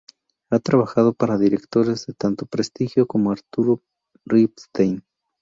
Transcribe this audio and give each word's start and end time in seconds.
Ha 0.49 0.57
trabajado 0.57 1.13
para 1.13 1.37
directores 1.37 2.07
de 2.07 2.13
tanto 2.15 2.47
prestigio 2.47 3.05
como 3.05 3.31
Arturo 3.31 3.83
Ripstein. 4.25 5.03